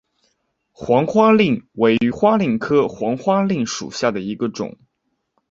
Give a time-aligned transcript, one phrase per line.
[0.71, 4.79] 黄花蔺为花蔺科黄花蔺属下的一个种。